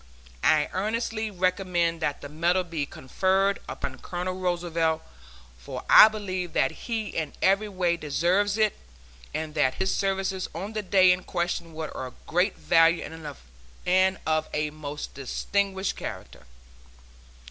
I 0.43 0.67
earnestly 0.73 1.29
recommend 1.29 2.01
that 2.01 2.21
the 2.21 2.27
medal 2.27 2.63
be 2.63 2.87
conferred 2.87 3.59
upon 3.69 3.99
Colonel 3.99 4.33
Roosevelt, 4.33 5.03
for 5.59 5.83
I 5.91 6.07
believe 6.07 6.53
that 6.53 6.71
he 6.71 7.09
in 7.09 7.33
every 7.39 7.69
way 7.69 7.97
deserves 7.97 8.57
it, 8.57 8.79
and 9.31 9.53
that 9.53 9.75
his 9.75 9.93
services 9.93 10.49
on 10.55 10.73
the 10.73 10.81
day 10.81 11.11
in 11.11 11.21
question 11.23 11.75
were 11.75 11.89
of 11.89 12.15
great 12.25 12.57
value 12.57 13.03
and 13.85 14.17
of 14.25 14.49
a 14.55 14.71
most 14.71 15.13
distinguished 15.13 15.95
character. 15.95 16.47